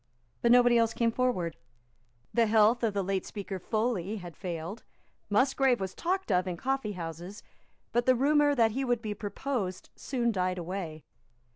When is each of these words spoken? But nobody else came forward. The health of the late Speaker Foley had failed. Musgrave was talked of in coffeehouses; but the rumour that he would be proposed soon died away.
But 0.41 0.51
nobody 0.51 0.79
else 0.79 0.95
came 0.95 1.11
forward. 1.11 1.57
The 2.33 2.47
health 2.47 2.81
of 2.81 2.95
the 2.95 3.03
late 3.03 3.23
Speaker 3.23 3.59
Foley 3.59 4.15
had 4.17 4.35
failed. 4.35 4.81
Musgrave 5.29 5.79
was 5.79 5.93
talked 5.93 6.31
of 6.31 6.47
in 6.47 6.57
coffeehouses; 6.57 7.43
but 7.91 8.07
the 8.07 8.15
rumour 8.15 8.55
that 8.55 8.71
he 8.71 8.83
would 8.83 9.03
be 9.03 9.13
proposed 9.13 9.91
soon 9.95 10.31
died 10.31 10.57
away. 10.57 11.03